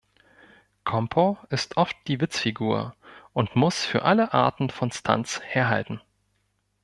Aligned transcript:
Compo 0.83 1.37
ist 1.51 1.77
oft 1.77 1.95
die 2.07 2.19
Witzfigur 2.19 2.95
und 3.33 3.55
muss 3.55 3.85
für 3.85 4.01
alle 4.01 4.33
Arten 4.33 4.71
von 4.71 4.89
Stunts 4.91 5.39
herhalten. 5.43 6.01